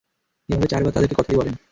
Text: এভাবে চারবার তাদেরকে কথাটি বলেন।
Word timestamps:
এভাবে 0.49 0.67
চারবার 0.67 0.93
তাদেরকে 0.93 1.15
কথাটি 1.17 1.35
বলেন। 1.37 1.55